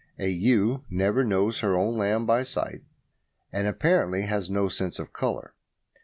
[0.17, 2.81] A ewe never knows her own lamb by sight,
[3.51, 5.53] and apparently has no sense of colour.